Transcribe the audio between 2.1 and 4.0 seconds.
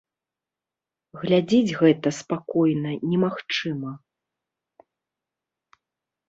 спакойна немагчыма.